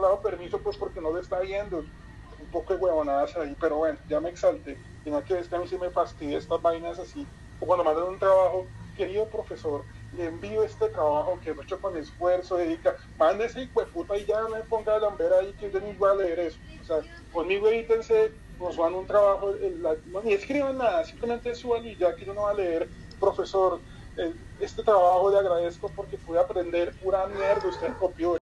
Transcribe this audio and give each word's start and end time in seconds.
dado 0.00 0.20
permiso 0.20 0.58
pues 0.58 0.76
porque 0.76 1.00
no 1.00 1.10
lo 1.10 1.18
está 1.18 1.40
viendo. 1.40 1.78
Un 1.78 2.46
poco 2.50 2.74
de 2.74 2.80
huevonadas 2.80 3.36
ahí, 3.36 3.54
pero 3.60 3.76
bueno, 3.76 3.98
ya 4.08 4.18
me 4.20 4.30
exalté. 4.30 4.78
Y 5.04 5.10
no 5.10 5.22
que 5.22 5.38
es 5.38 5.48
que 5.48 5.56
a 5.56 5.58
mí 5.58 5.68
sí 5.68 5.78
me 5.78 5.90
fastidia 5.90 6.38
estas 6.38 6.60
vainas 6.60 6.98
así. 6.98 7.26
O 7.60 7.66
cuando 7.66 7.84
mandan 7.84 8.04
un 8.04 8.18
trabajo, 8.18 8.66
querido 8.96 9.26
profesor, 9.26 9.84
le 10.16 10.26
envío 10.26 10.62
este 10.62 10.88
trabajo 10.88 11.38
que 11.42 11.50
he 11.50 11.52
hecho 11.52 11.80
con 11.80 11.96
esfuerzo, 11.96 12.56
dedica, 12.56 12.96
mande 13.18 13.44
ese 13.44 13.68
puta 13.92 14.16
y 14.16 14.24
ya 14.24 14.42
me 14.48 14.60
ponga 14.60 14.92
la 14.92 15.08
lambera 15.08 15.38
ahí 15.38 15.52
que 15.58 15.70
yo 15.70 15.80
ni 15.80 15.92
voy 15.92 16.10
a 16.10 16.14
leer 16.14 16.40
eso. 16.40 16.58
O 16.80 16.84
sea, 16.84 17.00
conmigo 17.32 17.68
edítense, 17.68 18.32
nos 18.58 18.76
van 18.76 18.94
un 18.94 19.06
trabajo, 19.06 19.54
ni 20.24 20.32
escriban 20.32 20.78
nada, 20.78 21.04
simplemente 21.04 21.54
suban 21.54 21.86
y 21.86 21.96
ya 21.96 22.14
que 22.14 22.24
yo 22.24 22.34
no 22.34 22.42
voy 22.42 22.52
a 22.52 22.54
leer, 22.54 22.88
profesor, 23.18 23.80
este 24.60 24.82
trabajo 24.82 25.30
le 25.30 25.38
agradezco 25.38 25.90
porque 25.94 26.18
pude 26.18 26.38
aprender 26.38 26.94
pura 27.02 27.26
mierda, 27.26 27.66
usted 27.68 27.92
copió, 27.98 28.39